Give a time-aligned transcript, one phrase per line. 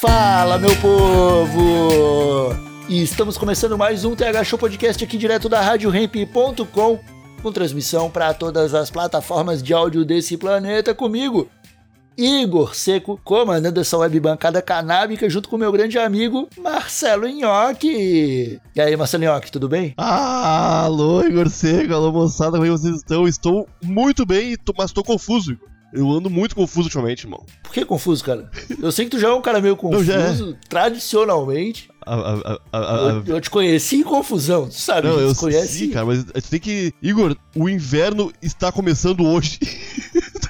[0.00, 2.56] Fala, meu povo!
[2.88, 6.98] E estamos começando mais um TH Show Podcast aqui direto da RadioRamp.com
[7.42, 11.50] com transmissão para todas as plataformas de áudio desse planeta comigo,
[12.16, 18.58] Igor Seco, comandando essa web bancada canábica junto com meu grande amigo Marcelo Nhoque.
[18.74, 19.92] E aí, Marcelo Nhoque, tudo bem?
[19.98, 23.28] Ah, alô, Igor Seco, alô, moçada, como é que vocês estão?
[23.28, 25.58] Estou muito bem, mas tô confuso.
[25.92, 27.44] Eu ando muito confuso ultimamente, irmão.
[27.62, 28.48] Por que confuso, cara?
[28.80, 29.76] Eu sei que tu já é um cara meio é.
[29.76, 31.90] confuso, tradicionalmente.
[32.06, 35.08] A- a- a- Eu, eu te conheci em confusão, tu sabe?
[35.08, 35.78] Não, eu se conhece.
[35.78, 36.94] sim, cara, mas tu tem que.
[37.02, 39.58] Igor, o inverno está começando hoje.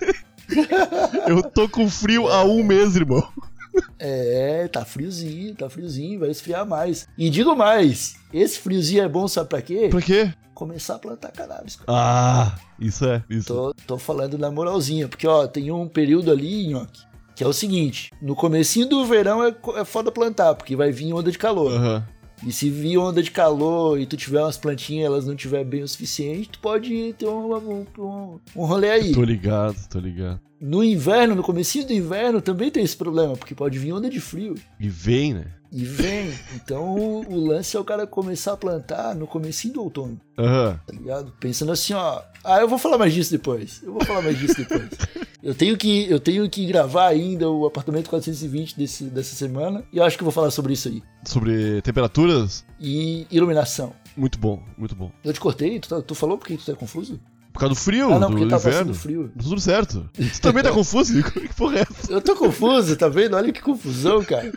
[1.27, 3.27] eu tô com frio há um mês, irmão.
[4.03, 7.07] É, tá friozinho, tá friozinho, vai esfriar mais.
[7.19, 9.89] E digo mais, esse friozinho é bom, sabe pra quê?
[9.91, 10.33] Pra quê?
[10.55, 11.77] Começar a plantar cannabis.
[11.77, 11.87] cara.
[11.89, 13.48] Ah, isso é, isso.
[13.48, 17.03] Tô, tô falando na moralzinha, porque ó, tem um período ali, Nhoque,
[17.37, 21.13] que é o seguinte, no comecinho do verão é, é foda plantar, porque vai vir
[21.13, 21.71] onda de calor.
[21.73, 22.07] Aham.
[22.47, 25.83] E se vir onda de calor e tu tiver umas plantinhas elas não tiver bem
[25.83, 29.13] o suficiente, tu pode ter um, um, um, um rolê aí.
[29.13, 30.41] Tô ligado, tô ligado.
[30.61, 34.20] No inverno, no comecinho do inverno, também tem esse problema, porque pode vir onda de
[34.20, 34.55] frio.
[34.78, 35.47] E vem, né?
[35.72, 36.34] E vem.
[36.55, 40.78] Então o, lance é o cara começar a plantar no comecinho do outono, Aham.
[40.86, 41.33] tá ligado?
[41.41, 42.20] Pensando assim, ó.
[42.44, 43.80] Ah, eu vou falar mais disso depois.
[43.83, 44.89] Eu vou falar mais disso depois.
[45.42, 49.83] Eu tenho que, eu tenho que gravar ainda o apartamento 420 desse, dessa semana.
[49.91, 51.02] E eu acho que eu vou falar sobre isso aí.
[51.24, 53.95] Sobre temperaturas, E iluminação.
[54.14, 55.11] muito bom, muito bom.
[55.24, 55.80] Eu te cortei?
[55.80, 57.18] Tu, tá- tu falou porque tu tá confuso?
[57.52, 58.94] Por causa do frio, ah, não, do porque tá inverno.
[58.94, 59.33] frio.
[59.36, 60.08] Tá tudo certo.
[60.16, 61.33] Você também tá confuso, Igor?
[61.33, 62.12] Que porra é essa?
[62.12, 63.36] Eu tô confuso, tá vendo?
[63.36, 64.52] Olha que confusão, cara.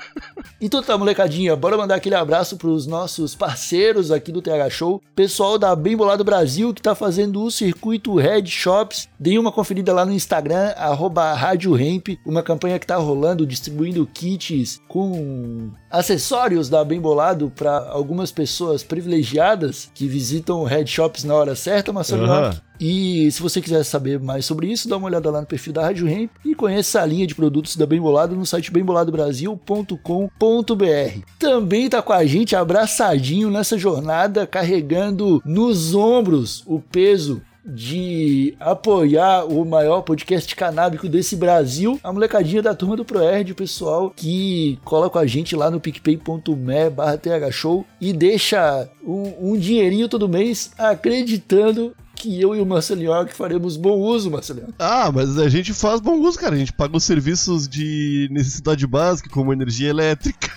[0.62, 5.02] Então tá, molecadinha, bora mandar aquele abraço pros nossos parceiros aqui do TH Show.
[5.16, 9.10] Pessoal da Bem Bolado Brasil que tá fazendo o circuito Red Shops.
[9.20, 14.08] Deem uma conferida lá no Instagram, arroba Rádio Hemp, uma campanha que tá rolando, distribuindo
[14.14, 21.24] kits com acessórios da Bem Bolado para algumas pessoas privilegiadas que visitam o Red Shops
[21.24, 22.48] na hora certa, Aham.
[22.48, 22.62] Nhoque.
[22.80, 25.84] E se você quiser saber mais sobre isso, dá uma olhada lá no perfil da
[25.84, 31.20] Rádio Hemp e conheça a linha de produtos da Bem Bolado no site bemboladobrasil.com.br.
[31.38, 39.46] Também tá com a gente abraçadinho nessa jornada, carregando nos ombros o peso de apoiar
[39.46, 44.80] o maior podcast canábico desse Brasil, a molecadinha da turma do Proerd, o pessoal que
[44.84, 50.28] cola com a gente lá no picpay.me barra thshow e deixa um, um dinheirinho todo
[50.28, 54.74] mês acreditando que eu e o Marcelinho que faremos bom uso, Marcelinho.
[54.80, 56.56] Ah, mas a gente faz bom uso, cara.
[56.56, 60.50] A gente paga os serviços de necessidade básica, como energia elétrica,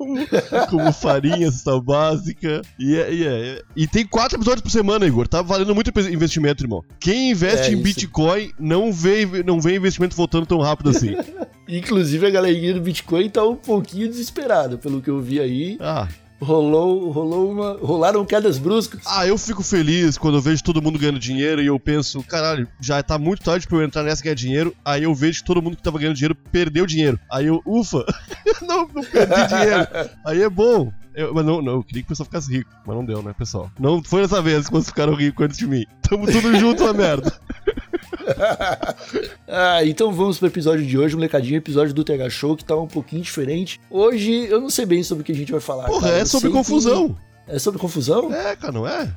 [0.66, 2.62] como, como farinha, cesta básica.
[2.78, 5.28] E, é- e, é- e tem quatro episódios por semana, Igor.
[5.28, 6.82] Tá valendo muito investimento, irmão.
[6.98, 7.82] Quem investe É em isso.
[7.82, 11.14] Bitcoin não vê, não vê investimento voltando tão rápido assim.
[11.68, 15.76] Inclusive a galerinha do Bitcoin tá um pouquinho desesperada, pelo que eu vi aí.
[15.80, 16.08] ah.
[16.40, 19.02] Rolou, rolou uma, rolaram quedas bruscas.
[19.06, 22.66] ah, eu fico feliz quando eu vejo todo mundo ganhando dinheiro e eu penso, caralho,
[22.80, 24.74] já tá muito tarde pra eu entrar nessa e ganhar dinheiro.
[24.84, 27.20] Aí eu vejo que todo mundo que tava ganhando dinheiro perdeu dinheiro.
[27.30, 28.04] Aí eu, ufa,
[28.66, 29.86] não, não perdi dinheiro.
[30.24, 30.90] Aí é bom.
[31.14, 33.34] Eu- mas não, não, eu queria que o pessoal ficasse rico, mas não deu, né,
[33.36, 33.70] pessoal?
[33.78, 35.84] Não foi dessa vez que vocês ficaram ricos antes de mim.
[36.08, 37.32] Tamo tudo junto na merda.
[39.48, 42.86] Ah, então vamos pro episódio de hoje, molecadinho, episódio do TH Show, que tá um
[42.86, 43.80] pouquinho diferente.
[43.90, 45.86] Hoje eu não sei bem sobre o que a gente vai falar.
[45.86, 46.16] Porra, cara.
[46.18, 47.16] é sobre sei que- confusão.
[47.48, 48.32] É sobre confusão?
[48.32, 49.12] É, cara, não é?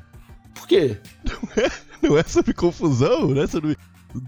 [0.54, 0.96] Por quê?
[2.02, 3.76] Não é sobre confusão, não é sobre.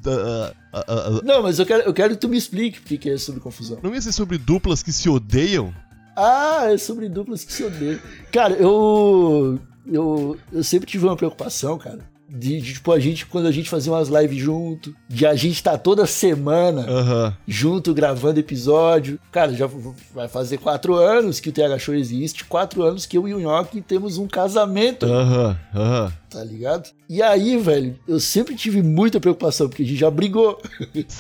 [0.02, 2.88] da- a- a- a- Não, mas eu quero, eu quero que tu me explique por
[2.88, 3.78] que que é sobre confusão.
[3.82, 5.74] não ia ser sobre duplas que se odeiam?
[6.16, 7.98] Ah, é sobre duplas que se odeiam.
[8.32, 10.36] Cara, eu, eu.
[10.52, 11.98] Eu sempre tive uma preocupação, cara.
[12.28, 15.54] De, de, tipo, a gente, quando a gente fazia umas lives junto, de a gente
[15.54, 17.36] estar toda semana Aham.
[17.46, 19.18] junto gravando episódio.
[19.30, 19.68] Cara, já
[20.14, 23.40] vai fazer quatro anos que o TH Show existe, quatro anos que eu e o
[23.40, 26.12] Nhoque temos um casamento, Aham, aham.
[26.28, 26.90] tá ligado?
[27.08, 30.60] E aí, velho, eu sempre tive muita preocupação, porque a gente já brigou.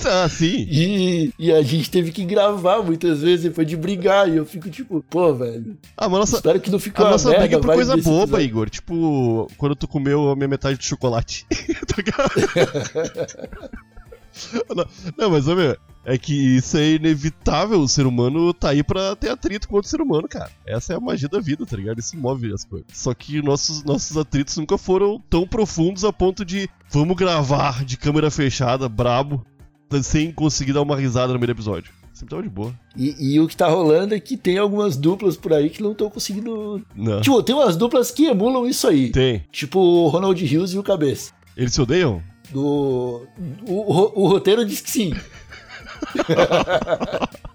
[0.04, 0.66] Ah, sim.
[0.76, 4.28] E, e a gente teve que gravar muitas vezes depois de brigar.
[4.28, 7.28] E eu fico tipo, pô, velho, Ah, mas nossa, espero que não fique a nossa
[7.30, 7.42] merda.
[7.44, 8.44] briga é por coisa boba, episódio.
[8.44, 8.70] Igor.
[8.70, 11.46] Tipo, quando tu comeu a minha metade do chocolate.
[11.86, 12.30] Tá ligado?
[15.16, 17.80] Não, mas, meu, é que isso é inevitável.
[17.80, 20.50] O ser humano tá aí pra ter atrito com outro ser humano, cara.
[20.66, 21.98] Essa é a magia da vida, tá ligado?
[21.98, 22.86] Isso move as coisas.
[22.92, 27.96] Só que nossos, nossos atritos nunca foram tão profundos a ponto de vamos gravar de
[27.96, 29.44] câmera fechada, brabo,
[30.02, 31.92] sem conseguir dar uma risada no meio do episódio.
[32.16, 32.72] Sempre tava de boa.
[32.96, 35.92] E, e o que tá rolando é que tem algumas duplas por aí que não
[35.92, 36.82] estão conseguindo.
[36.94, 37.20] Não.
[37.20, 39.10] Tipo, tem umas duplas que emulam isso aí.
[39.10, 39.44] Tem.
[39.52, 41.34] Tipo o Ronald Hughes e o Cabeça.
[41.54, 42.22] Eles se odeiam?
[42.50, 43.26] Do.
[43.68, 45.12] O, o, o roteiro diz que sim.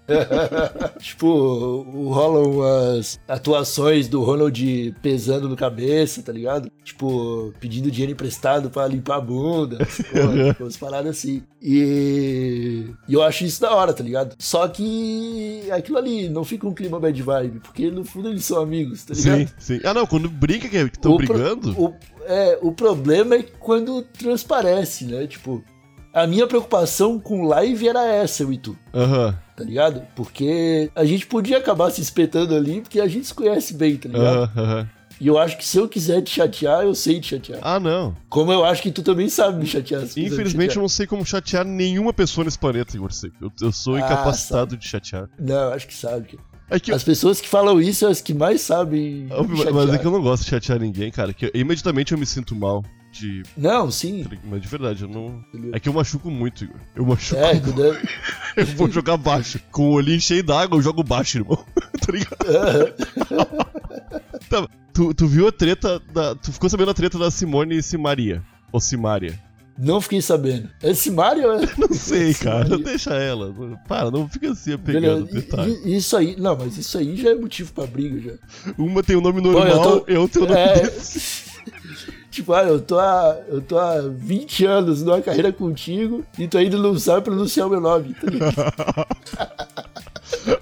[0.98, 6.70] tipo, rolam as atuações do Ronald pesando no cabeça, tá ligado?
[6.84, 9.78] Tipo, pedindo dinheiro emprestado pra limpar a bunda,
[10.10, 11.42] porra, umas paradas assim.
[11.60, 14.34] E, e eu acho isso da hora, tá ligado?
[14.38, 18.60] Só que aquilo ali não fica um clima bad vibe, porque no fundo eles são
[18.60, 19.38] amigos, tá ligado?
[19.38, 19.80] Sim, sim.
[19.84, 21.74] Ah, não, quando brinca que estão O pro- brigando.
[21.80, 21.94] O,
[22.24, 25.26] é, o problema é quando transparece, né?
[25.26, 25.62] Tipo,
[26.12, 30.02] a minha preocupação com live era essa, eu e tu, Aham, tá ligado?
[30.16, 34.08] Porque a gente podia acabar se espetando ali, porque a gente se conhece bem, tá
[34.08, 34.50] ligado?
[34.56, 34.88] aham.
[35.20, 37.60] E eu acho que se eu quiser te chatear, eu sei te chatear.
[37.62, 38.12] Ah, não.
[38.28, 40.02] Como eu acho que tu também sabe me chatear.
[40.02, 40.82] Infelizmente eu chatear.
[40.82, 43.36] não sei como chatear nenhuma pessoa nesse planeta, Igor Seco.
[43.40, 45.28] Eu, eu sou Ah, incapacitado de chatear.
[45.38, 46.40] Não, eu acho que sabe.
[46.68, 49.28] É que eu- As pessoas que falam isso são as que mais sabem.
[49.28, 49.72] chatear.
[49.74, 51.32] mas é que eu não gosto de chatear ninguém, cara.
[51.32, 52.82] Que eu- imediatamente eu me sinto mal.
[53.12, 53.42] De.
[53.56, 54.24] Não, sim.
[54.44, 55.44] Mas de verdade, eu não.
[55.72, 56.76] É que eu machuco muito, Igor.
[56.96, 57.40] Eu machuco.
[57.40, 57.96] É, quando eu-
[58.56, 59.60] Eu vou jogar baixo.
[59.70, 61.62] Com o olhinho cheio d'água, eu jogo baixo, irmão.
[62.00, 62.94] tá ligado?
[64.48, 66.34] Tá, tu, tu viu a treta da.
[66.34, 68.42] Tu ficou sabendo a treta da Simone e Simaria.
[68.72, 69.38] Ou Simária.
[69.78, 70.68] não fiquei sabendo.
[70.82, 71.68] Esse Mario é.
[71.76, 72.64] Não sei, cara.
[72.64, 72.84] Simaria.
[72.84, 73.52] Deixa ela.
[73.86, 75.96] Para, não fica assim apegando Beleza, detalhe.
[75.96, 78.72] Isso aí, não, mas isso aí já é motivo pra briga já.
[78.78, 81.51] Uma tem o nome Pô, normal e a outra tem o nome é, desse.
[82.32, 86.58] Tipo, ah, eu tô, há, eu tô há 20 anos numa carreira contigo e tu
[86.58, 88.14] ainda não sabe pronunciar o meu nome.
[88.14, 89.06] tá?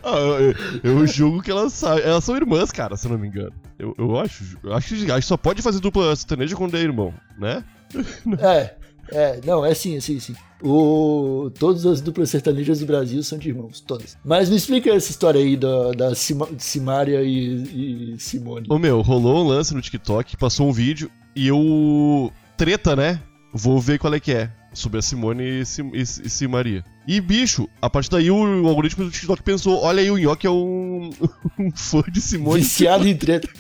[0.03, 1.83] Ah, eu, eu julgo que elas.
[1.83, 3.53] Elas são irmãs, cara, se eu não me engano.
[3.79, 4.59] Eu, eu acho.
[4.63, 7.65] Eu acho que, acho só pode fazer dupla sertaneja quando é irmão, né?
[8.41, 8.75] é,
[9.13, 10.35] é, não, é sim, é sim, sim.
[10.63, 14.19] O, todas as duplas sertanejas do Brasil são de irmãos, todas.
[14.25, 18.67] Mas me explica essa história aí da, da Sima- Simária e, e Simone.
[18.69, 22.31] Ô meu, rolou um lance no TikTok, passou um vídeo e eu.
[22.57, 23.23] Treta, né?
[23.53, 24.51] Vou ver qual é que é.
[24.73, 26.85] Sobre a Simone e, Sim, e, e Simaria.
[27.09, 30.51] E, bicho, a partir daí o, algoritmo do TikTok pensou: olha aí, o Nhoque é
[30.51, 31.11] um,
[31.59, 32.61] um fã de Simone.
[32.61, 33.49] Viciado em treta.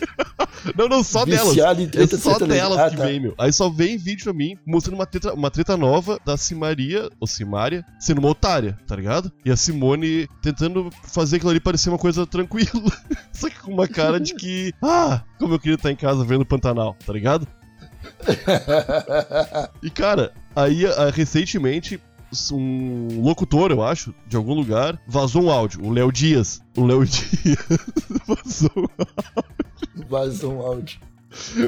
[0.77, 1.49] Não, não, só delas.
[1.49, 2.61] Viciado em É treta só sertaneja.
[2.61, 3.07] delas Ah, que tá.
[3.07, 3.35] vem, meu.
[3.39, 7.27] Aí só vem vídeo pra mim mostrando uma treta, uma treta nova da Simaria, ou
[7.27, 9.33] Simária, sendo uma otária, tá ligado?
[9.43, 12.93] E a Simone tentando fazer aquilo ali parecer uma coisa tranquila.
[13.33, 16.45] Só que com uma cara de que, ah, como eu queria estar em casa vendo
[16.45, 17.49] Pantanal, tá ligado?
[19.83, 22.01] E cara, aí ah, recentemente
[22.53, 25.85] um locutor, eu acho, de algum lugar, vazou um áudio.
[25.85, 26.63] O Léo Dias.
[26.77, 27.59] O Léo Dias
[28.27, 28.91] vazou
[30.09, 31.01] Vazou um áudio.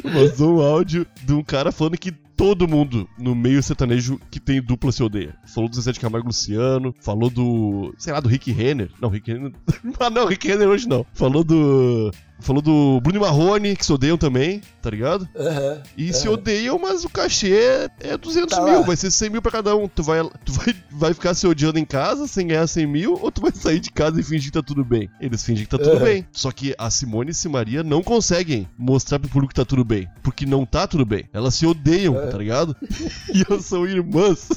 [0.04, 4.60] Vazou um áudio de um cara falando que todo mundo no meio sertanejo que tem
[4.60, 5.36] dupla se odeia.
[5.46, 7.94] Falou do Zezé de Camargo Luciano, falou do.
[7.98, 8.90] sei lá, do Rick Renner.
[9.00, 9.52] Não, Rick Renner.
[10.00, 11.06] ah, não, Rick Renner hoje não.
[11.14, 12.10] Falou do.
[12.42, 15.28] Falou do Bruno e Marrone, que se odeiam também, tá ligado?
[15.36, 15.80] Aham.
[15.96, 18.86] E se odeiam, mas o cachê é 200 Tá mil, lá.
[18.86, 19.86] vai ser 100 mil pra cada um.
[19.86, 23.30] Tu, vai, tu vai, vai ficar se odiando em casa sem ganhar 100 mil, ou
[23.30, 25.08] tu vai sair de casa e fingir que tá tudo bem?
[25.20, 26.04] Eles fingem que tá tudo Aham.
[26.04, 26.26] bem.
[26.32, 30.08] Só que a Simone e Simaria não conseguem mostrar pro público que tá tudo bem.
[30.22, 31.24] Porque não tá tudo bem.
[31.32, 32.26] Elas se odeiam, É.
[32.26, 32.76] tá ligado?
[33.32, 34.48] e elas são irmãs.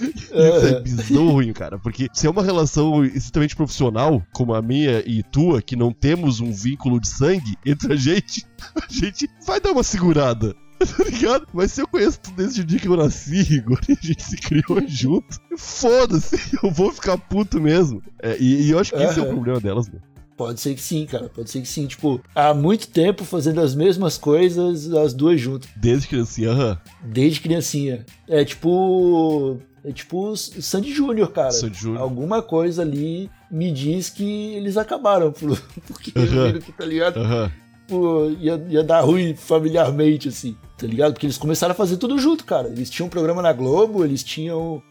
[0.02, 5.22] Isso é bizarro, cara, porque se é uma relação extremamente profissional, como a minha e
[5.22, 8.44] tua, que não temos um vínculo de sangue entre a gente,
[8.76, 10.54] a gente vai dar uma segurada.
[10.84, 11.46] Tá ligado?
[11.54, 14.22] Mas se eu conheço tu desde o dia que eu nasci, Igor, e a gente
[14.22, 18.02] se criou junto, foda-se, eu vou ficar puto mesmo.
[18.20, 19.98] É, e, e eu acho que esse é o problema delas, né?
[20.36, 21.28] Pode ser que sim, cara.
[21.28, 21.86] Pode ser que sim.
[21.86, 25.70] Tipo, há muito tempo fazendo as mesmas coisas, as duas juntas.
[25.76, 26.78] Desde criancinha, aham.
[27.02, 28.04] Desde criancinha.
[28.28, 29.58] É tipo.
[29.84, 31.52] É tipo Sandy Júnior, cara.
[31.52, 32.00] Sandy Júnior.
[32.00, 35.30] Alguma coisa ali me diz que eles acabaram.
[35.32, 36.46] Por, porque Aham.
[36.46, 37.18] viram que, tá ligado?
[37.20, 37.52] Aham.
[37.86, 40.56] Pô, ia, ia dar ruim familiarmente, assim.
[40.78, 41.12] Tá ligado?
[41.12, 42.68] Porque eles começaram a fazer tudo junto, cara.
[42.68, 44.82] Eles tinham um programa na Globo, eles tinham.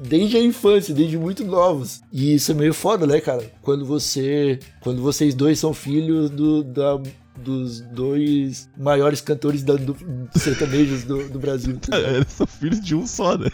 [0.00, 2.00] Desde a infância, desde muito novos.
[2.12, 3.50] E isso é meio foda, né, cara?
[3.60, 4.60] Quando você.
[4.80, 7.00] Quando vocês dois são filhos do, da,
[7.38, 9.96] dos dois maiores cantores da, do,
[10.36, 11.78] sertanejos do, do Brasil.
[11.78, 11.96] tá?
[11.98, 13.50] Eles são filhos de um só, né?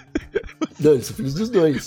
[0.80, 1.86] Não, eles são filhos dos dois.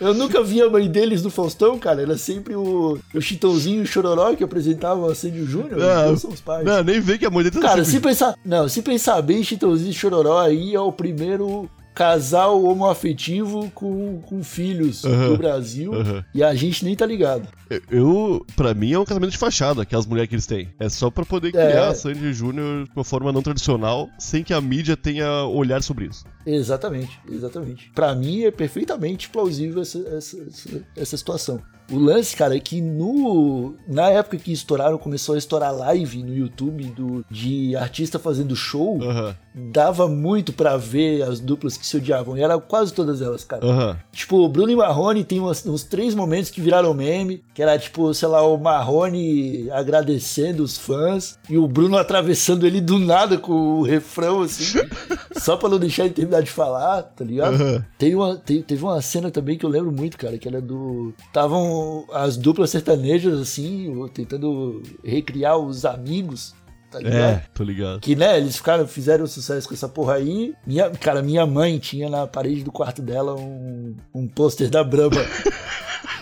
[0.00, 2.00] Eu nunca vi a mãe deles no Faustão, cara.
[2.02, 5.72] Era sempre o, o Chitãozinho e o Chororó que apresentavam a Sênio Júnior.
[5.72, 6.64] Então são os pais.
[6.64, 9.20] Não, nem vê que a mãe dele tá Cara, sempre- se pensar, não, se pensar
[9.22, 15.30] bem, Chitãozinho e Chororó aí é o primeiro casal homoafetivo com, com filhos Aham.
[15.30, 16.24] do Brasil Aham.
[16.32, 17.48] e a gente nem tá ligado.
[17.68, 20.68] Eu- Eu, pra mim, é um casamento de fachada, aquelas mulheres que eles têm.
[20.78, 21.50] É só pra poder É.
[21.50, 25.82] criar a Sandy Júnior de uma forma não tradicional, sem que a mídia tenha olhar
[25.82, 26.24] sobre isso.
[26.46, 27.90] Exatamente, exatamente.
[27.94, 31.60] Pra mim é perfeitamente plausível essa, essa, essa, essa situação.
[31.90, 36.34] O lance, cara, é que no na época que estouraram, começou a estourar live no
[36.34, 41.96] YouTube do, de artista fazendo show, Aham, dava muito pra ver as duplas que se
[41.96, 42.36] odiavam.
[42.36, 43.66] E era quase todas elas, cara.
[43.66, 43.96] aham.
[44.12, 47.78] Tipo, o Bruno e Marrone tem umas- uns três momentos que viraram meme, que era
[47.78, 53.38] tipo, sei lá, o Marrone agradecendo os fãs e o Bruno atravessando ele do nada
[53.38, 54.78] com o refrão, assim,
[55.36, 57.54] só pra não deixar ele terminar de falar, tá ligado?
[57.54, 57.84] Aham.
[57.98, 61.12] Tem uma, teve uma cena também que eu lembro muito, cara, que era do.
[61.26, 61.77] Estavam
[62.12, 66.54] as duplas sertanejas, assim, tentando recriar os amigos,
[66.90, 67.14] tá ligado?
[67.14, 68.00] É, tô ligado.
[68.00, 70.54] Que, né, eles ficaram, fizeram sucesso com essa porra aí.
[70.66, 75.20] Minha, cara, minha mãe tinha na parede do quarto dela um, um pôster da Brahma.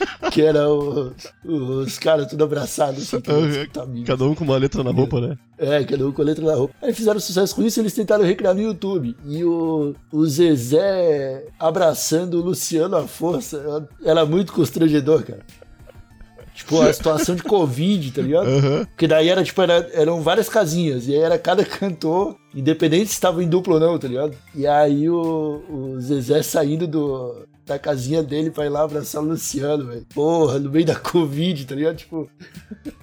[0.33, 1.13] que era o-
[1.45, 3.17] os caras tudo abraçados, assim,
[3.81, 4.07] amigos.
[4.07, 5.37] Cada um com uma letra na roupa, né?
[5.59, 6.75] É, cada um com a letra da roupa.
[6.83, 9.17] Aí fizeram sucesso com isso e eles tentaram recriar no YouTube.
[9.27, 15.41] E o, o Zezé abraçando o Luciano à força era muito constrangedor, cara.
[16.55, 18.49] Tipo, a situação de Covid, tá ligado?
[18.49, 18.85] Aham.
[18.87, 21.07] Porque daí era, tipo, era- eram várias casinhas.
[21.07, 24.35] E aí era cada cantor, independente se estava em duplo ou não, tá ligado?
[24.55, 29.27] E aí o, o Zezé saindo do, da casinha dele pra ir lá abraçar o
[29.27, 30.07] Luciano, velho.
[30.15, 31.97] Porra, no meio da Covid, tá ligado?
[31.97, 32.31] Tipo.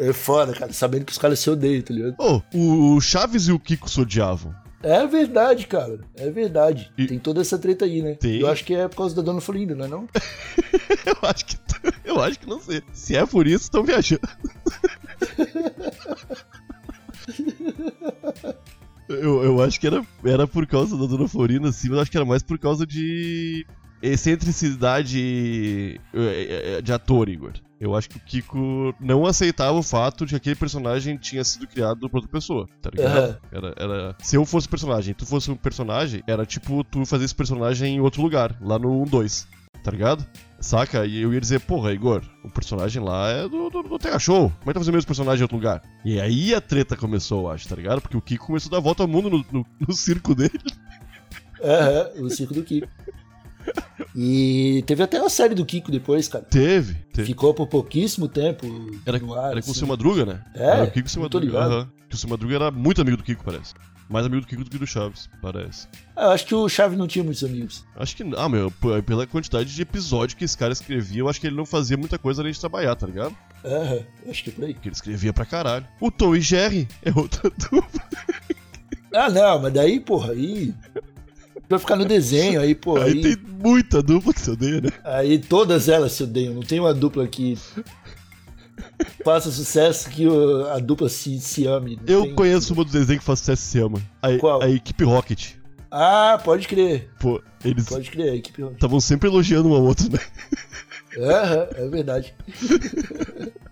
[0.00, 2.14] É foda, cara, sabendo que os caras se odeiam, tá ligado?
[2.20, 4.54] Oh, o Chaves e o Kiko se odiavam.
[4.80, 5.98] É verdade, cara.
[6.14, 6.92] É verdade.
[6.96, 8.14] E- Tem toda essa treta aí, né?
[8.14, 8.38] Tem.
[8.38, 10.08] Eu acho que é por causa da Dona Florinda, não é não?
[11.04, 11.56] Eu acho que.
[12.04, 12.80] Eu acho que não sei.
[12.92, 14.20] Se é por isso, estão viajando.
[19.08, 22.16] Eu, eu acho que era, era por causa da Dona Florinda, sim, mas acho que
[22.18, 23.66] era mais por causa de
[24.02, 27.52] excentricidade eh, eh, de ator, Igor.
[27.80, 31.66] Eu acho que o Kiko não aceitava o fato de que aquele personagem tinha sido
[31.66, 33.16] criado por outra pessoa, tá ligado?
[33.16, 33.38] Aham.
[33.52, 34.16] Era, era...
[34.20, 37.96] Se eu fosse personagem e tu fosse um personagem, era tipo tu fazer esse personagem
[37.96, 39.46] em outro lugar, lá no 1-2,
[39.84, 40.26] tá ligado?
[40.60, 41.06] Saca?
[41.06, 44.50] E eu ia dizer, porra, Igor, o personagem lá é do, do, do Terra Show.
[44.58, 45.82] Como é que tá fazendo o mesmo personagem em outro lugar?
[46.04, 48.00] E aí a treta começou, eu acho, tá ligado?
[48.00, 50.58] Porque o Kiko começou a dar volta ao mundo no, no, no circo dele.
[51.60, 52.88] É, é, o circo do Kiko.
[54.14, 56.44] E teve até uma série do Kiko depois, cara.
[56.44, 56.94] Teve.
[57.12, 57.26] teve.
[57.28, 58.66] Ficou por pouquíssimo tempo
[59.06, 59.52] Era, no ar.
[59.52, 59.80] era com o assim.
[59.80, 60.42] seu Madruga, né?
[60.54, 60.64] É?
[60.66, 61.58] Era o Kiko e o seu não Madruga.
[61.58, 61.88] aham.
[62.08, 63.74] Que o seu Madruga era muito amigo do Kiko, parece.
[64.08, 65.86] Mais amigo do Kiko do que do Chaves, parece.
[66.16, 67.84] Ah, eu acho que o Chaves não tinha muitos amigos.
[67.94, 68.24] Acho que.
[68.38, 68.70] Ah, meu,
[69.04, 72.18] pela quantidade de episódio que esse cara escrevia, eu acho que ele não fazia muita
[72.18, 73.36] coisa além de trabalhar, tá ligado?
[73.62, 74.72] É, acho que é por aí.
[74.72, 75.86] Porque ele escrevia pra caralho.
[76.00, 78.02] O Tom e Jerry é outra dupla.
[79.12, 80.72] Ah, não, mas daí, porra, aí.
[81.68, 84.90] Vai ficar no desenho, aí, pô, Aí aí, tem muita dupla que se odeia, né?
[85.04, 86.54] aí todas elas se odeiam.
[86.54, 87.58] Não tem uma dupla que
[89.24, 90.24] faça sucesso que
[90.72, 91.98] a dupla se, se ame.
[92.06, 94.00] Eu tem- conheço uma dos desenhos que faz sucesso e se ama.
[94.22, 94.62] A, Qual?
[94.62, 95.52] a equipe Rocket.
[95.90, 97.08] Ah, pode crer.
[97.18, 98.62] Pô, eles Pode crer, a equipe.
[98.62, 100.18] estavam sempre elogiando um ao outro, né?
[101.16, 102.34] É, é verdade.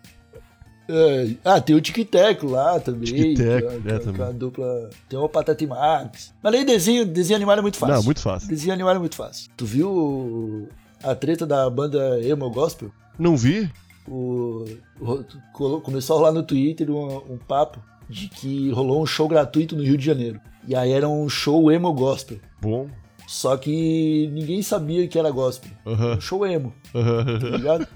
[0.89, 3.05] É, ah, tem o Tic-Teco lá também.
[3.05, 4.23] Tic-Tac, que é, que que também.
[4.23, 4.91] a dupla.
[5.09, 6.33] Tem o Patata e Max.
[6.43, 7.95] Mas aí desenho, desenho animado é muito fácil.
[7.97, 8.49] Não, muito fácil.
[8.49, 9.51] Desenho animado é muito fácil.
[9.57, 10.69] Tu viu
[11.03, 12.91] a treta da banda Emo Gospel?
[13.19, 13.71] Não vi?
[14.07, 14.65] O,
[15.01, 19.75] o- começou a rolar no Twitter um, um papo de que rolou um show gratuito
[19.75, 20.41] no Rio de Janeiro.
[20.69, 22.39] E aí era um show Emo Gospel.
[22.61, 22.89] Bom.
[23.27, 25.71] Só que ninguém sabia que era gospel.
[25.85, 27.87] Um show emo, tá ligado?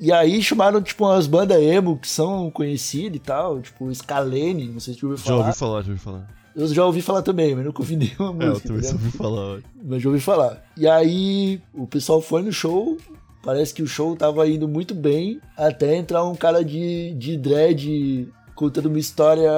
[0.00, 4.80] E aí chamaram, tipo, umas bandas emo que são conhecidas e tal, tipo Scalene, não
[4.80, 5.38] sei se tu ouviu Já falar.
[5.46, 6.28] ouvi falar, já ouvi falar.
[6.56, 8.68] Eu já ouvi falar também, mas nunca ouvi nenhuma É, eu música.
[8.68, 9.04] também tá só ligado?
[9.04, 9.60] ouvi falar.
[9.84, 10.64] Mas já ouvi falar.
[10.76, 12.96] E aí o pessoal foi no show,
[13.42, 18.28] parece que o show tava indo muito bem, até entrar um cara de, de dread
[18.58, 19.52] contando uma história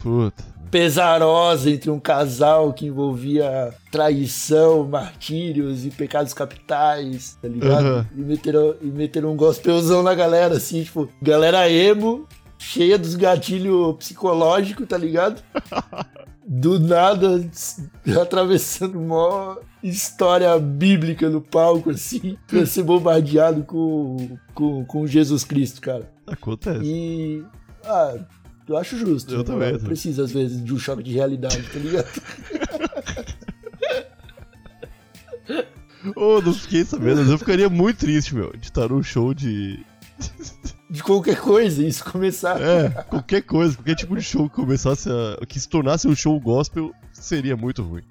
[0.00, 0.44] Puta.
[0.68, 7.86] pesarosa entre um casal que envolvia traição, martírios e pecados capitais, tá ligado?
[7.86, 8.08] Aham.
[8.12, 12.26] E, meteram, e meteram um gospelzão na galera, assim, tipo, galera emo,
[12.58, 15.40] cheia dos gatilhos psicológicos, tá ligado?
[16.44, 17.48] Do nada,
[18.20, 25.80] atravessando uma história bíblica no palco, assim, pra ser bombardeado com, com, com Jesus Cristo,
[25.80, 26.10] cara.
[26.26, 26.84] Acontece.
[26.84, 27.44] E.
[27.86, 28.16] Ah,
[28.68, 29.32] eu acho justo.
[29.32, 29.44] Eu né?
[29.44, 29.86] também, também.
[29.86, 32.08] Precisa, às vezes, de um choque de realidade, tá ligado?
[36.16, 39.84] Ô, não fiquei sabendo, mas eu ficaria muito triste, meu, de estar num show de.
[40.90, 42.60] De qualquer coisa, isso começar.
[42.60, 45.44] É, qualquer coisa, qualquer tipo de show que começasse a.
[45.46, 48.02] que se tornasse um show gospel seria muito ruim.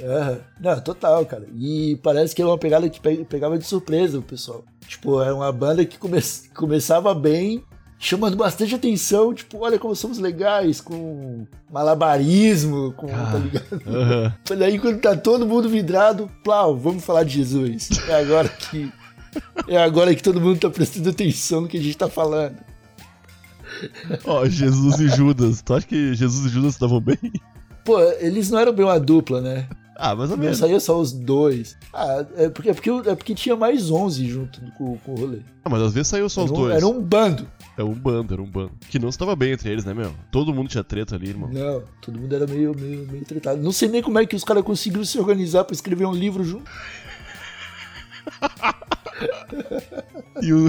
[0.00, 1.46] É, não, total, cara.
[1.54, 4.64] E parece que é uma pegada que pe- pegava de surpresa o pessoal.
[4.88, 6.18] Tipo, é uma banda que come-
[6.54, 7.62] começava bem,
[8.04, 9.32] chamando bastante atenção.
[9.32, 13.06] Tipo, olha como somos legais, com malabarismo, com.
[13.06, 13.82] Tá ligado?
[13.86, 14.34] Aham.
[14.58, 17.88] Daí quando tá todo mundo vidrado, plau, vamos falar de Jesus.
[18.06, 18.92] É agora que.
[19.66, 22.56] É agora que todo mundo tá prestando atenção no que a gente tá falando.
[24.24, 25.62] Ó, Jesus e Judas.
[25.62, 27.18] Tu acha que Jesus e Judas estavam bem?
[27.84, 29.66] Pô, eles não eram bem uma dupla, né?
[29.96, 30.58] Ah, mais ou Não menos.
[30.58, 31.76] saía só os dois.
[31.92, 35.38] Ah, é porque, é porque, é porque tinha mais 11 junto com, com o rolê.
[35.64, 36.76] Ah, mas às vezes saiu só os Era um, dois.
[36.76, 37.48] era um bando.
[37.78, 38.72] É um bando, era um bando.
[38.90, 40.12] Que não estava bem entre eles, né, meu?
[40.32, 41.48] Todo mundo tinha treta ali, irmão.
[41.52, 43.62] Não, todo mundo era meio, meio, meio tretado.
[43.62, 46.42] Não sei nem como é que os caras conseguiram se organizar pra escrever um livro
[46.42, 46.68] junto.
[50.42, 50.66] E o...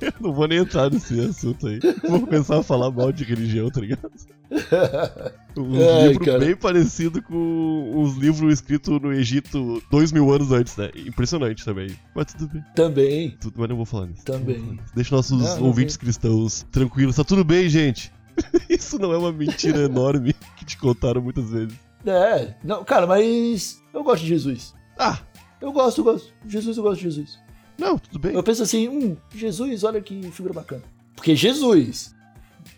[0.00, 1.78] Eu não vou nem entrar nesse assunto aí.
[2.08, 4.10] Vou começar a falar mal de religião, tá ligado?
[5.56, 6.38] Um Ai, livro cara.
[6.40, 10.90] bem parecido com os livros escritos no Egito dois mil anos antes, né?
[10.96, 11.96] Impressionante também.
[12.12, 12.64] Mas tudo bem.
[12.74, 13.30] Também.
[13.40, 14.24] Tudo, mas não vou falar nisso.
[14.24, 14.58] Também.
[14.60, 14.92] Falar nisso.
[14.96, 17.14] Deixa nossos Não, não ouvintes cristãos tranquilos.
[17.14, 18.12] Tá tudo bem, gente.
[18.68, 21.74] Isso não é uma mentira enorme que te contaram muitas vezes.
[22.04, 24.74] É, não, cara, mas eu gosto de Jesus.
[24.98, 25.20] Ah,
[25.60, 26.32] Eu gosto, eu gosto.
[26.48, 27.38] Jesus, eu gosto de Jesus.
[27.78, 28.34] Não, tudo bem.
[28.34, 30.82] Eu penso assim, hum, Jesus, olha que figura bacana.
[31.16, 32.14] Porque Jesus.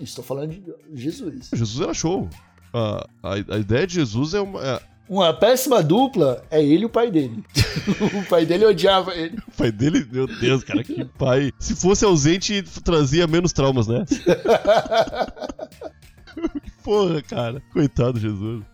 [0.01, 0.63] Estou falando de
[0.95, 1.51] Jesus.
[1.53, 2.29] Jesus era show.
[2.73, 4.61] A, a, a ideia de Jesus é uma.
[4.63, 7.45] é- Uma péssima dupla é ele e o pai dele.
[8.13, 9.39] o pai dele odiava ele.
[9.47, 11.53] o pai dele, meu Deus, cara, que pai.
[11.61, 14.05] Se fosse ausente, trazia menos traumas, né?
[16.83, 17.63] Porra, cara.
[17.73, 18.65] Coitado Jesus.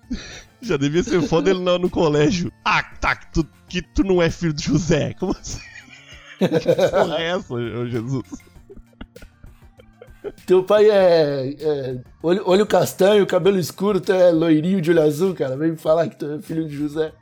[0.62, 2.50] Já devia ser foda ele no, no colégio.
[2.64, 5.12] Ah, tá, que tu, que tu não é filho de José.
[5.14, 5.60] Como assim?
[6.90, 8.22] Porra é essa, ô Jesus?
[10.46, 15.34] Teu pai é, é olho, olho castanho, cabelo escuro, tu é loirinho de olho azul,
[15.34, 15.56] cara.
[15.56, 17.12] Vem me falar que tu é filho de José.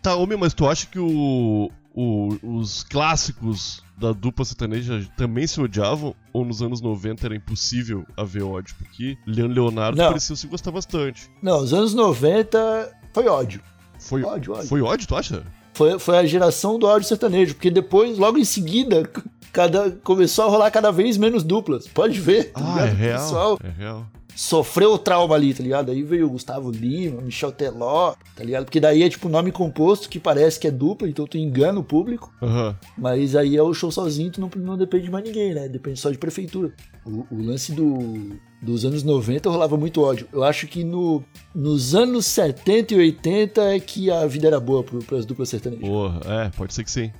[0.00, 5.60] Tá, homem, mas tu acha que o, o- os clássicos da dupla sertaneja também se
[5.60, 6.14] odiavam?
[6.32, 8.76] Ou nos anos 90 era impossível haver ódio?
[8.78, 10.06] Porque Leandro Leonardo Não.
[10.08, 11.28] pareciam se gostar bastante.
[11.42, 13.60] Não, os anos 90 foi ódio.
[13.98, 14.68] Foi Ódio, ódio.
[14.68, 15.42] Foi ódio, tu acha?
[15.78, 19.08] Foi, foi a geração do ódio sertanejo, porque depois, logo em seguida,
[19.52, 21.86] cada, começou a rolar cada vez menos duplas.
[21.86, 23.20] Pode ver, tá Ah, é real.
[23.22, 24.04] pessoal É real.
[24.34, 25.92] sofreu o trauma ali, tá ligado?
[25.92, 28.64] Aí veio o Gustavo Lima, Michel Teló, tá ligado?
[28.64, 31.84] Porque daí é tipo nome composto que parece que é dupla, então tu engana o
[31.84, 32.32] público.
[32.42, 32.76] Aham.
[32.96, 35.68] Mas aí é o show sozinho, tu não, não depende de mais ninguém, né?
[35.68, 36.72] Depende só de prefeitura.
[37.06, 40.28] O, o lance do, dos anos 90 rolava muito ódio.
[40.32, 44.82] Eu acho que no, nos anos 70 e 80 é que a vida era boa
[44.82, 45.88] pro, pras duplas sertanejas.
[45.88, 47.12] Porra, é, pode ser que sim.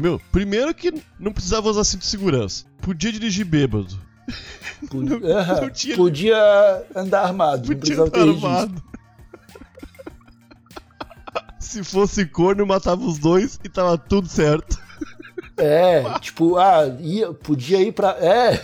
[0.00, 2.64] Meu, primeiro que não precisava usar cinto de segurança.
[2.80, 3.98] Podia dirigir bêbado.
[4.88, 5.70] Podia, não Aham.
[5.70, 8.46] tinha- Podia andar armado, não Podia precisava ter registro.
[8.48, 8.82] armado.
[11.58, 14.78] Se fosse corno, matava os dois e tava tudo certo.
[15.58, 18.10] É, tipo, ah, ia, podia ir pra.
[18.20, 18.60] É,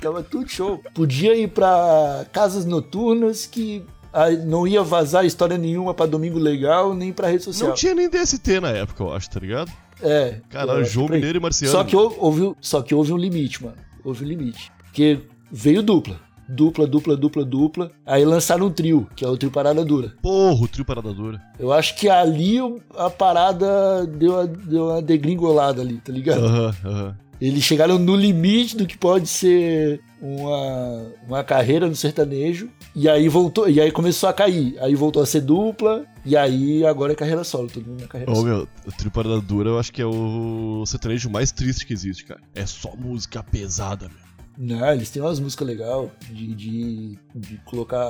[0.00, 0.80] tava tudo show.
[0.94, 6.94] Podia ir pra casas noturnas que ah, não ia vazar história nenhuma pra Domingo Legal,
[6.94, 7.68] nem pra rede social.
[7.70, 9.70] Não tinha nem DST na época, eu acho, tá ligado?
[10.02, 10.40] É.
[10.82, 11.08] acho João.
[11.08, 11.72] Mineiro e Marciano.
[11.72, 13.76] Só que, hou- houve, só que houve um limite, mano.
[14.04, 14.72] Houve um limite.
[14.84, 16.18] Porque veio dupla.
[16.50, 17.92] Dupla, dupla, dupla, dupla.
[18.04, 20.12] Aí lançaram um trio, que é o trio Parada Dura.
[20.20, 21.40] Porra, o trio Parada Dura.
[21.58, 22.56] Eu acho que ali
[22.96, 26.44] a parada deu uma, deu uma degringolada ali, tá ligado?
[26.44, 27.16] Aham, aham.
[27.40, 32.68] Eles chegaram no limite do que pode ser uma, uma carreira no sertanejo.
[32.94, 34.76] E aí voltou, e aí começou a cair.
[34.80, 36.04] Aí voltou a ser dupla.
[36.26, 38.46] E aí agora é carreira solo, todo mundo na carreira Ô, solo.
[38.46, 42.24] meu, o trio Parada Dura eu acho que é o sertanejo mais triste que existe,
[42.26, 42.40] cara.
[42.54, 44.29] É só música pesada, meu.
[44.62, 48.06] Não, eles têm umas músicas legais de, de, de colocar.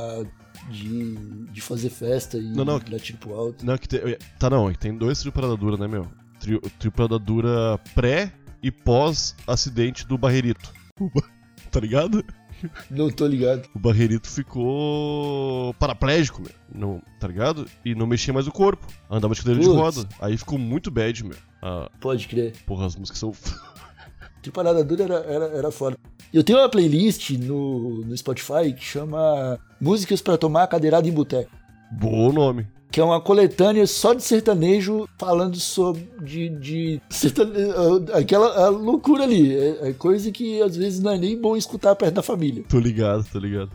[0.68, 1.14] De,
[1.52, 2.78] de fazer festa e Não, não.
[2.80, 3.64] dar tiro pro alto.
[3.64, 4.00] Não, que tem,
[4.38, 6.06] tá não, é tem dois trio Parada Dura, né, meu?
[6.38, 8.30] Trio, trio Parada Dura pré
[8.62, 10.72] e pós acidente do Barreirito.
[11.70, 12.24] Tá ligado?
[12.90, 13.68] Não tô ligado.
[13.74, 16.50] O Barreirito ficou paraplégico, meu.
[16.74, 17.64] Não, tá ligado?
[17.84, 18.86] E não mexia mais o corpo.
[19.08, 19.78] Andava de cadeira de Putz.
[19.78, 20.08] roda.
[20.20, 21.36] Aí ficou muito bad, meu.
[21.62, 22.52] Ah, Pode crer.
[22.66, 23.32] porra, as músicas são.
[24.42, 25.96] Triparada Dura era, era, era foda.
[26.32, 31.50] Eu tenho uma playlist no, no Spotify que chama Músicas pra Tomar Cadeirada em Boteco.
[31.92, 32.66] Bom nome.
[32.92, 36.08] Que é uma coletânea só de sertanejo falando sobre.
[36.22, 36.48] de.
[36.48, 37.00] de
[38.12, 39.56] ah, aquela loucura ali.
[39.56, 42.64] É, é coisa que às vezes não é nem bom escutar perto da família.
[42.68, 43.70] Tô ligado, tô ligado.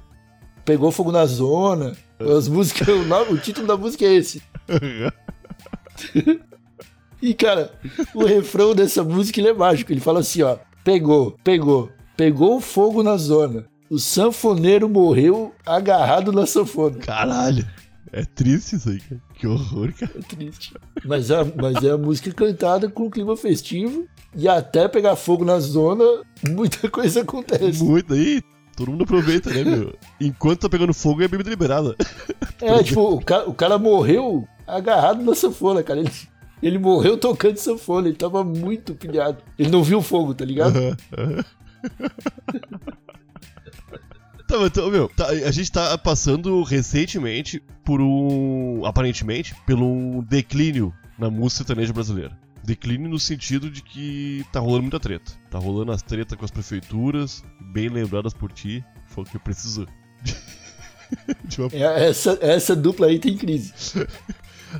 [0.66, 1.96] Pegou fogo na zona.
[2.20, 2.88] As músicas.
[2.88, 4.42] o, nome- o título da música é esse.
[7.22, 7.74] E, cara,
[8.14, 9.92] o refrão dessa música é mágico.
[9.92, 10.58] Ele fala assim, ó.
[10.84, 11.90] Pegou, pegou.
[12.16, 13.66] Pegou fogo na zona.
[13.90, 16.98] O sanfoneiro morreu agarrado na sanfona.
[16.98, 17.66] Caralho.
[18.12, 19.22] É triste isso aí, cara.
[19.34, 20.12] Que horror, cara.
[20.16, 20.74] É triste.
[21.04, 24.08] Mas é, mas é a música cantada com clima festivo.
[24.36, 26.04] E até pegar fogo na zona,
[26.48, 27.84] muita coisa acontece.
[27.84, 28.42] Muito aí.
[28.76, 29.94] Todo mundo aproveita, né, meu?
[30.20, 31.96] Enquanto tá pegando fogo, é bebida liberada.
[32.62, 36.02] É, tipo, o cara, o cara morreu agarrado na sanfona, cara.
[36.02, 36.12] Ele,
[36.66, 39.38] ele morreu tocando sanfona, ele tava muito pilhado.
[39.58, 40.76] Ele não viu o fogo, tá ligado?
[40.76, 41.46] Aham.
[44.48, 48.86] Tá, mas então, meu, tá, a gente tá passando recentemente por um.
[48.86, 52.38] aparentemente, pelo um declínio na música sertaneja brasileira.
[52.64, 55.32] Declínio no sentido de que tá rolando muita treta.
[55.50, 58.84] Tá rolando as tretas com as prefeituras, bem lembradas por ti.
[59.08, 59.88] Foi o que eu preciso.
[61.60, 63.74] uma É, Essa, essa dupla aí tem crise.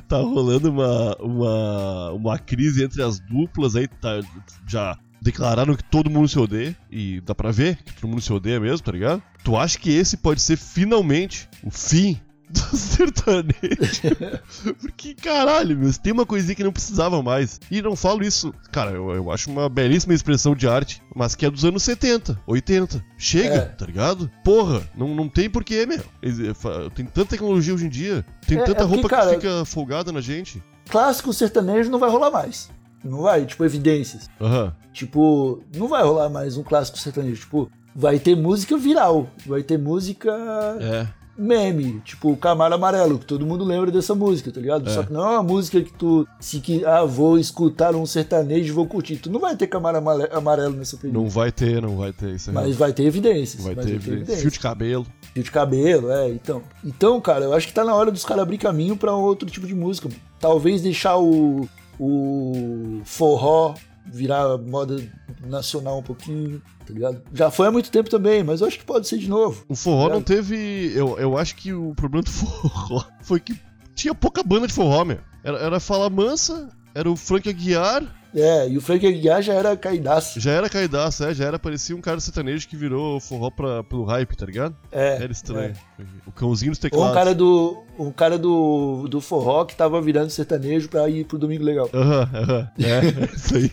[0.00, 4.20] Tá rolando uma, uma, uma crise entre as duplas aí, tá,
[4.66, 8.32] já declararam que todo mundo se odeia, e dá pra ver que todo mundo se
[8.32, 9.22] odeia mesmo, tá ligado?
[9.42, 14.74] Tu acha que esse pode ser finalmente o fim do sertanejo?
[14.80, 17.60] Porque, caralho, meu, tem uma coisinha que não precisava mais.
[17.70, 21.44] E não falo isso, cara, eu, eu acho uma belíssima expressão de arte, mas que
[21.46, 23.04] é dos anos 70, 80.
[23.18, 23.60] Chega, É.
[23.60, 24.30] tá ligado?
[24.44, 26.02] Porra, não, não tem porquê, meu.
[26.94, 29.64] Tem tanta tecnologia hoje em dia, tem É, tanta é porque, roupa cara, que fica
[29.64, 30.62] folgada na gente.
[30.88, 32.70] Clássico sertanejo não vai rolar mais.
[33.04, 34.28] Não vai, tipo, evidências.
[34.40, 34.74] Aham.
[34.92, 37.42] Tipo, não vai rolar mais um clássico sertanejo.
[37.42, 39.28] Tipo, vai ter música viral.
[39.46, 40.32] Vai ter música
[40.80, 41.06] É.
[41.36, 42.00] meme.
[42.04, 44.88] Tipo, o Camaro Amarelo, que todo mundo lembra dessa música, tá ligado?
[44.88, 44.92] É.
[44.92, 48.68] Só que não é uma música que tu, se que, ah, vou escutar um sertanejo
[48.68, 49.16] e vou curtir.
[49.16, 49.98] Tu não vai ter Camaro
[50.32, 51.22] Amarelo nessa playlist.
[51.22, 52.54] Não vai ter, não vai ter isso aí.
[52.54, 53.62] Mas vai ter evidências.
[53.62, 54.36] vai mas ter evidência.
[54.36, 55.06] fio de cabelo.
[55.34, 56.62] Fio de cabelo, é, então.
[56.84, 59.66] Então, cara, eu acho que tá na hora dos caras abrir caminho pra outro tipo
[59.66, 60.08] de música.
[60.40, 61.68] Talvez deixar o,
[61.98, 63.74] o forró
[64.12, 65.02] virar moda
[65.46, 67.22] nacional um pouquinho, tá ligado?
[67.32, 69.64] Já foi há muito tempo também, mas eu acho que pode ser de novo.
[69.68, 70.12] O forró É.
[70.12, 70.92] não teve.
[70.94, 73.58] Eu, eu acho que o problema do forró foi que
[73.94, 75.18] tinha pouca banda de forró, meu.
[75.42, 78.02] Era, era Fala Mansa, era o Frank Aguiar,
[78.34, 80.38] É, e o Frank Aguiar já era caidaço.
[80.40, 84.04] já era Caidaço, é, já era, parecia um cara sertanejo que virou forró pra, pelo
[84.04, 84.76] hype, tá ligado?
[84.92, 85.22] É.
[85.22, 85.72] Era estranho.
[86.26, 87.10] O cãozinho dos Ou teclados.
[87.10, 87.82] um cara do.
[87.98, 91.88] Um cara do, do forró que tava virando sertanejo pra ir pro Domingo Legal.
[91.94, 92.70] Aham, aham.
[92.78, 93.70] É, isso aí.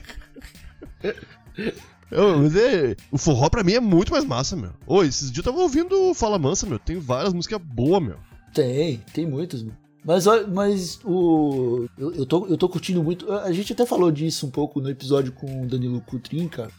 [2.11, 4.69] Eu, é, o forró pra mim é muito mais massa, meu.
[4.85, 6.77] Ô, esses dias eu tava ouvindo Fala Mansa, meu.
[6.77, 8.17] Tem várias músicas boas, meu.
[8.53, 9.75] Tem, tem muitas, mano.
[10.05, 11.87] Mas, mas o.
[11.97, 13.31] Eu, eu, tô, eu tô curtindo muito.
[13.31, 16.69] A gente até falou disso um pouco no episódio com o Danilo Cutrin, cara.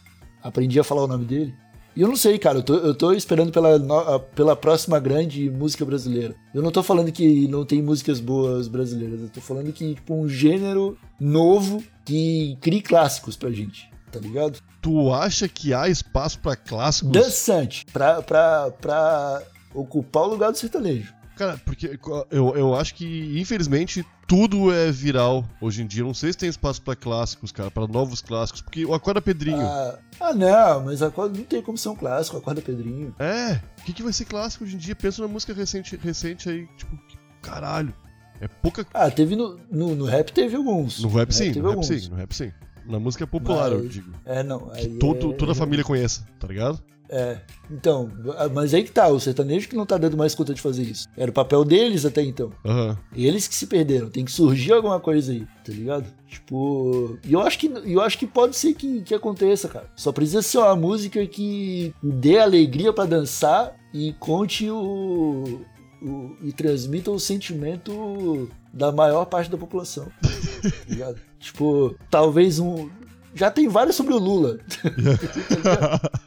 [0.41, 1.53] Aprendi a falar o nome dele.
[1.95, 5.85] E eu não sei, cara, eu tô, eu tô esperando pela, pela próxima grande música
[5.85, 6.35] brasileira.
[6.53, 10.13] Eu não tô falando que não tem músicas boas brasileiras, eu tô falando que, tipo,
[10.13, 14.59] um gênero novo que crie clássicos pra gente, tá ligado?
[14.81, 17.11] Tu acha que há espaço pra clássicos?
[17.11, 21.13] Dançante, pra, pra, pra ocupar o lugar do sertanejo.
[21.35, 21.99] Cara, porque
[22.31, 26.03] eu, eu acho que, infelizmente, tudo é viral hoje em dia.
[26.03, 28.61] Não sei se tem espaço pra clássicos, cara, pra novos clássicos.
[28.61, 29.59] Porque o Acorda Pedrinho.
[29.59, 33.13] Ah, ah, não, mas a corda não tem como ser um clássico, a corda Pedrinho.
[33.19, 34.95] É, o que, que vai ser clássico hoje em dia?
[34.95, 36.97] Pensa na música recente, recente aí, tipo,
[37.41, 37.93] caralho.
[38.39, 38.85] É pouca.
[38.93, 41.01] Ah, teve no, no, no rap teve alguns.
[41.01, 42.51] No rap sim, teve no rap sim, no rap sim.
[42.87, 44.11] Na música popular, eu Mas- digo.
[44.25, 44.59] É, não.
[44.69, 46.79] Que todo, é- toda a família conheça, tá ligado?
[47.07, 47.37] É.
[47.69, 48.09] Então,
[48.51, 51.07] mas aí que tá, o sertanejo que não tá dando mais conta de fazer isso.
[51.15, 52.51] Era o papel deles até então.
[52.65, 52.97] Aham.
[53.15, 54.09] Eles que se perderam.
[54.09, 56.07] Tem que surgir alguma coisa aí, tá ligado?
[56.27, 57.15] Tipo.
[57.23, 59.85] E eu acho que, eu acho que pode ser que, que aconteça, cara.
[59.95, 65.61] Só precisa ser uma música que dê alegria pra dançar e conte o.
[66.01, 70.11] o- e transmita o sentimento da maior parte da população.
[70.21, 71.15] tá?
[71.39, 72.89] Tipo, talvez um.
[73.35, 74.57] Já tem vários sobre o Lula.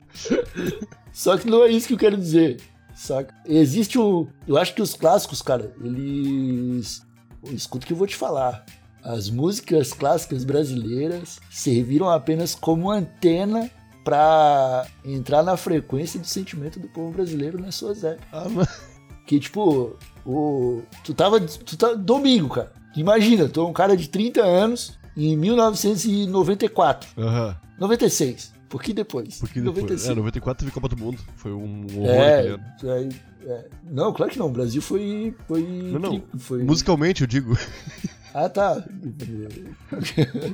[1.12, 2.60] Só que não é isso que eu quero dizer,
[2.94, 3.34] saca?
[3.44, 4.28] Existe o.
[4.46, 7.02] Eu acho que os clássicos, cara, eles.
[7.50, 8.64] Escuta o que eu vou te falar.
[9.02, 13.68] As músicas clássicas brasileiras serviram apenas como antena
[14.04, 18.28] pra entrar na frequência do sentimento do povo brasileiro nas suas épocas.
[18.32, 18.46] Ah.
[19.26, 19.96] Que, tipo,
[20.28, 20.82] o.
[21.04, 21.40] Tu tava.
[21.40, 22.72] Tu tá, domingo, cara.
[22.96, 27.08] Imagina, tu é um cara de 30 anos em 1994.
[27.16, 27.56] Aham.
[27.78, 28.52] 96.
[28.68, 29.38] Pouquinho depois.
[29.38, 29.76] Porque depois.
[29.82, 30.12] 95.
[30.12, 31.18] É, 94 teve Copa do Mundo.
[31.36, 33.08] Foi um horror É, é,
[33.46, 33.66] é.
[33.90, 34.46] Não, claro que não.
[34.46, 35.34] O Brasil foi.
[35.46, 36.22] foi Não, não.
[36.38, 36.62] foi...
[36.62, 37.56] Musicalmente, eu digo.
[38.34, 38.84] Ah, tá.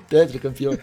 [0.08, 0.78] Tetra campeão.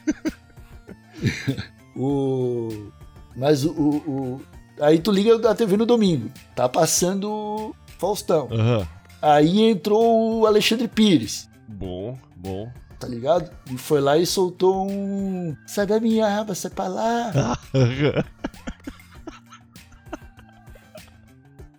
[1.95, 2.91] o.
[3.35, 4.41] Mas o, o, o-
[4.79, 6.29] Aí tu liga a TV no domingo.
[6.55, 8.49] Tá passando Faustão.
[8.51, 8.87] Aham.
[9.21, 11.47] Aí entrou o Alexandre Pires.
[11.67, 12.67] Bom, bom.
[12.99, 13.51] Tá ligado?
[13.71, 15.55] E foi lá e soltou um.
[15.67, 17.31] Sai da minha aba, sai pra lá.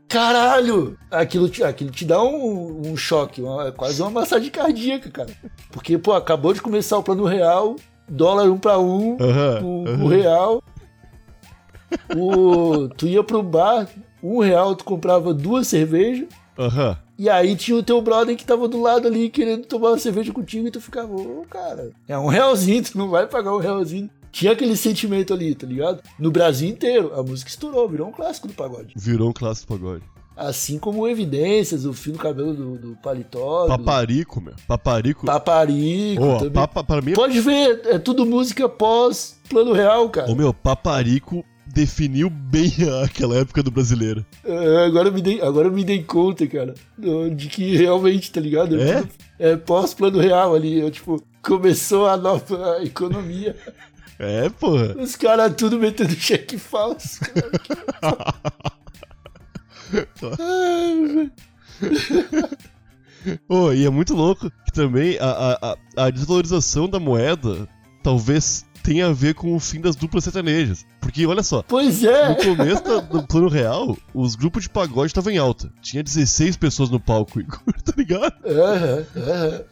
[0.09, 0.99] Caralho!
[1.11, 5.31] Aquilo te, aquilo te dá um, um choque, uma- quase uma massagem cardíaca, cara.
[5.71, 7.77] Porque, pô, acabou de começar o plano real,
[8.09, 9.61] dólar um pra um, Aham.
[9.65, 10.05] o, aham.
[10.05, 10.63] o real.
[12.15, 13.89] O, tu ia pro bar,
[14.23, 16.29] um real tu comprava duas cervejas.
[16.59, 16.97] Aham.
[17.19, 20.33] E aí tinha o teu brother que tava do lado ali querendo tomar uma cerveja
[20.33, 24.11] contigo e tu ficava, ô, cara, é um realzinho, tu não vai pagar um realzinho.
[24.31, 26.03] Tinha aquele sentimento ali, tá ligado?
[26.19, 28.95] No Brasil inteiro, a música estourou, virou um clássico do pagode.
[28.97, 30.05] Virou um clássico do pagode.
[30.35, 34.55] Assim como Evidências, o fio no cabelo do, do paletó, do Paparico, meu.
[34.67, 35.27] Paparico.
[35.27, 36.53] Paparico Ô, também.
[36.53, 40.33] papa, pra mim, Pode ver, é tudo música pós plano real, cara.
[40.33, 42.71] Ô meu, Paparico definiu bem
[43.05, 44.25] aquela época do brasileiro.
[44.45, 46.75] É, agora, eu me dei, agora eu me dei conta, cara,
[47.35, 48.81] de que realmente, tá ligado?
[48.81, 49.01] É?
[49.03, 53.57] tudo- É pós-plano real ali, eu, tipo, começou a nova economia,
[54.19, 54.95] É, porra.
[55.01, 57.19] os caras tudo metendo cheque falso.
[57.21, 57.51] cara.
[60.39, 61.33] Ai, velho.
[63.49, 65.59] Ô, e é muito louco que também a,
[65.97, 67.69] a- a desvalorização da moeda
[68.03, 70.85] talvez tenha a ver com o fim das duplas sertanejas.
[71.01, 75.09] Porque, olha só, pois no é, começo da- do plano real, os grupos de pagode
[75.09, 75.71] estavam em alta.
[75.81, 77.41] Tinha 16 pessoas no palco,
[77.85, 78.35] tá ligado?
[78.47, 79.63] Aham, aham.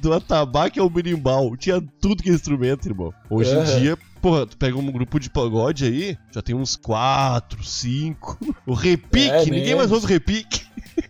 [0.00, 1.56] Do atabaque ao berimbau.
[1.56, 3.12] Tinha tudo que é instrumento, irmão.
[3.28, 3.78] Hoje em Aham.
[3.80, 8.38] dia, porra, tu pega um grupo de pagode aí, já tem uns 4, 5.
[8.66, 9.78] O repique, É, ninguém menos.
[9.78, 10.67] mais ouve repique.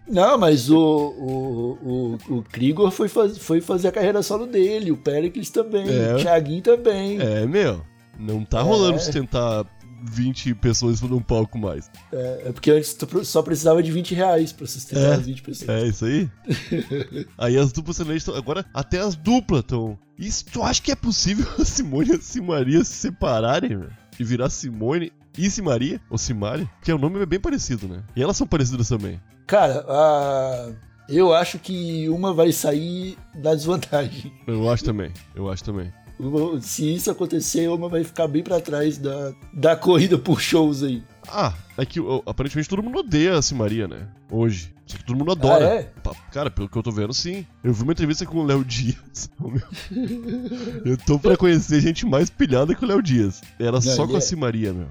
[0.08, 4.90] Não, mas o, o, o, o Krigor foi, faz, foi fazer a carreira solo dele,
[4.90, 6.14] o Pericles também, É.
[6.14, 7.20] o Thiaguinho também.
[7.20, 7.82] É, meu,
[8.18, 8.62] não tá É.
[8.62, 9.66] rolando sustentar
[10.10, 11.90] 20 pessoas num palco mais.
[12.12, 15.14] É, é porque antes tu só precisava de 20 reais pra sustentar É.
[15.14, 15.68] as 20 pessoas.
[15.68, 16.30] É isso aí?
[17.36, 18.36] aí as duplas sertanejas estão.
[18.36, 19.98] Agora, até as duplas estão.
[20.18, 23.92] Isso, tu acha que é possível a Simone e a Simaria se separarem, velho?
[24.18, 26.00] E virar Simone e Simaria?
[26.10, 26.68] Ou Simaria?
[26.78, 28.02] Porque o nome é bem parecido, né?
[28.16, 29.20] E elas são parecidas também.
[29.46, 30.70] Cara, a-
[31.08, 34.32] eu acho que uma vai sair na desvantagem.
[34.46, 35.10] Eu acho também.
[35.34, 35.90] Eu acho também.
[36.60, 41.02] Se isso acontecer, uma vai ficar bem pra trás da, da corrida por shows aí.
[41.28, 44.08] Ah, é que aparentemente todo mundo odeia a Simaria, né?
[44.30, 44.74] Hoje.
[44.84, 45.68] Só que todo mundo adora.
[45.68, 45.90] Ah, é?
[46.32, 47.46] Cara, pelo que eu tô vendo, sim.
[47.62, 49.30] Eu vi uma entrevista com o Léo Dias.
[50.84, 53.40] Eu tô pra conhecer gente mais pilhada que o Léo Dias.
[53.58, 54.22] Era só ele com a é.
[54.22, 54.88] Simaria, meu.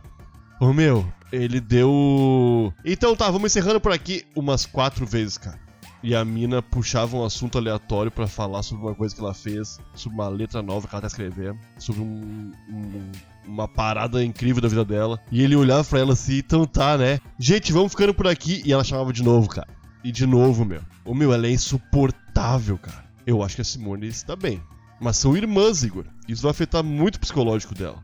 [0.60, 2.74] Ô, meu, ele deu.
[2.84, 5.60] Então tá, vamos encerrando por aqui umas quatro vezes, cara.
[6.04, 9.80] E a mina puxava um assunto aleatório pra falar sobre uma coisa que ela fez,
[9.96, 13.12] sobre uma letra nova que ela tá escrevendo, sobre um- um-
[13.48, 15.20] uma parada incrível da vida dela.
[15.32, 17.20] E ele olhava pra ela assim, então tá, né?
[17.39, 18.62] Gente, vamos ficando por aqui.
[18.63, 19.67] E ela chamava de novo, cara.
[20.04, 20.82] E de novo, meu.
[21.04, 23.04] Ô, meu, ela é insuportável, cara.
[23.26, 24.62] Eu acho que a Simone está bem.
[25.02, 26.06] Mas são irmãs, Igor.
[26.28, 28.02] Isso vai afetar muito o psicológico dela.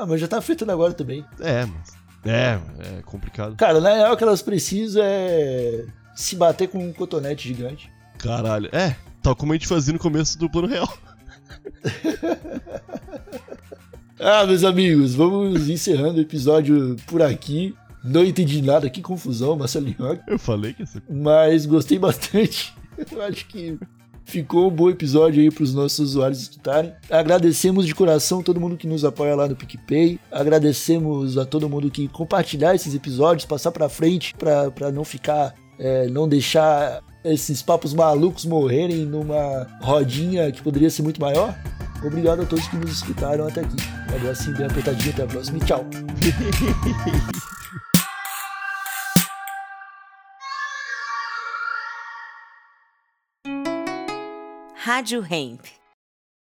[0.00, 1.22] Ah, mas já tá afetando agora também.
[1.40, 1.94] É, mas.
[2.24, 2.58] É,
[2.98, 3.54] é complicado.
[3.56, 5.84] Cara, na real, o que elas precisam é
[6.14, 7.92] se bater com um cotonete gigante.
[8.18, 8.70] Caralho.
[8.72, 10.88] É, tal como a gente fazia no começo do plano real.
[14.22, 17.74] Ah, meus amigos, vamos encerrando o episódio por aqui.
[18.04, 19.96] Não entendi nada, que confusão, Marcelinho.
[20.26, 21.02] Eu falei que ia ser.
[21.08, 22.74] Mas gostei bastante.
[23.10, 23.78] Eu acho que
[24.30, 26.92] ficou um bom episódio aí para os nossos usuários escutarem.
[27.10, 30.18] Agradecemos de coração todo mundo que nos apoia lá no PicPay.
[30.30, 36.06] Agradecemos a todo mundo que compartilhar esses episódios, passar para frente para não ficar, é,
[36.08, 41.54] não deixar esses papos malucos morrerem numa rodinha que poderia ser muito maior.
[42.02, 43.76] Obrigado a todos que nos escutaram até aqui.
[44.10, 45.84] Um abraço bem apertadinho, até a próxima e tchau.
[54.90, 55.79] Rádio Hemp.